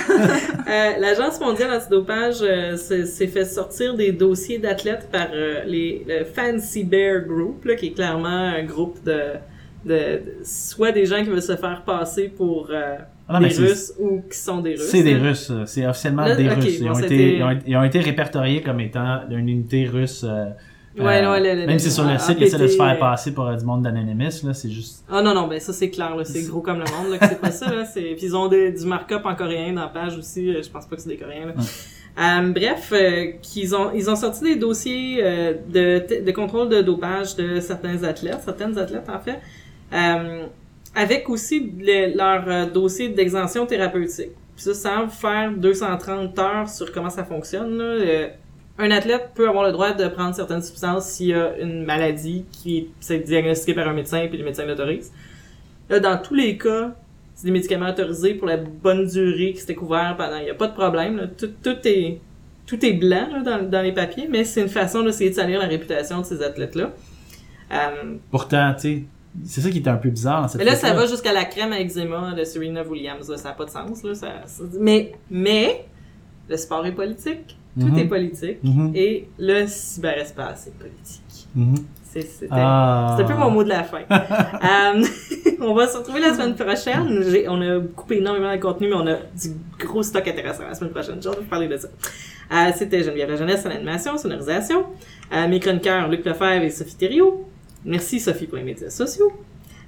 [0.66, 6.04] Euh, L'Agence mondiale antidopage euh, s'est s'est fait sortir des dossiers d'athlètes par euh, les,
[6.08, 9.20] le Fancy Bear Group, là, qui est clairement un groupe de,
[9.84, 12.96] de, de- soit des gens qui veulent se faire passer pour euh,
[13.28, 14.88] Ah non, des Russes ou qui sont des Russes.
[14.90, 15.22] C'est des hein.
[15.22, 16.78] Russes, euh, c'est officiellement Là, des Russes.
[16.78, 20.24] Ils, bon, ont été, ils, ont, ils ont été répertoriés comme étant une unité russe.
[20.28, 20.50] euh,
[20.96, 22.96] Ouais, euh, ouais, le- le- même si sur le site, ils essaient de se faire
[23.00, 25.04] passer pour euh, du monde d'Anonymous, là, c'est juste...
[25.10, 27.26] Ah non, non, ben ça c'est clair, là, c'est gros comme le monde, là, que
[27.26, 27.84] c'est pas ça, là.
[27.92, 30.68] c'est- Puis ils ont des- du markup en coréen dans la page aussi, euh, je
[30.70, 31.54] pense pas que c'est des coréens, là.
[32.16, 36.80] Euh, bref, euh, qu'ils ont, ils ont sorti des dossiers euh, de, de contrôle de
[36.80, 39.40] dopage de certains athlètes, certaines athlètes en fait,
[40.94, 44.30] avec aussi le- leur euh, dossier d'exemption thérapeutique.
[44.56, 48.28] Puis ça, sans faire 230 heures sur comment ça fonctionne, là, euh,
[48.78, 52.44] un athlète peut avoir le droit de prendre certaines substances s'il y a une maladie
[52.52, 55.12] qui est diagnostiquée par un médecin puis le médecin l'autorise.
[55.90, 56.92] Là, dans tous les cas,
[57.34, 60.36] c'est des médicaments autorisés pour la bonne durée qui c'était couvert pendant.
[60.38, 61.16] Il n'y a pas de problème.
[61.16, 61.26] là.
[61.28, 61.50] Tout,
[61.84, 62.18] est
[62.66, 65.58] tout est blanc là, dans, dans les papiers, mais c'est une façon d'essayer de salir
[65.60, 66.92] la réputation de ces athlètes-là.
[67.72, 69.02] Euh, Pourtant, tu sais,
[69.44, 71.44] c'est ça qui était un peu bizarre dans cette mais là, ça va jusqu'à la
[71.44, 73.28] crème à eczéma de Serena Williams.
[73.28, 74.02] Là, ça n'a pas de sens.
[74.04, 75.86] Là, ça, ça- mais, mais,
[76.48, 77.56] le sport est politique.
[77.78, 77.98] Tout Mhm.
[77.98, 78.58] est politique.
[78.62, 81.48] Mhm, Et le cyberespace est politique.
[82.04, 83.16] C'est, c'était, Ah.
[83.18, 84.02] un peu mon mot de la fin.
[84.10, 85.04] Euh,
[85.60, 87.24] on va se retrouver la semaine prochaine.
[87.48, 89.50] On a coupé énormément de contenu, mais on a du
[89.84, 91.20] gros stock intéressant la semaine prochaine.
[91.20, 91.88] J'ai hâte de vous parler de ça.
[92.52, 94.84] Euh, c'était Geneviève La Jeunesse en animation, sonorisation.
[95.32, 97.48] Euh, mes chroniqueurs, Luc Lefebvre et Sophie Thériault.
[97.84, 99.32] Merci Sophie pour les médias sociaux.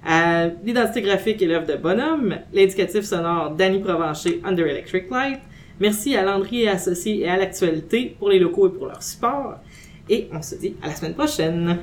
[0.08, 2.36] Euh, L'identité graphique et l'œuvre de Bonhomme.
[2.52, 5.40] L'indicatif sonore Danny Provencher, Under Electric Light.
[5.80, 9.56] Merci à Landry et Associés et à l'actualité pour les locaux et pour leur support.
[10.08, 11.78] Et on se dit à la semaine prochaine.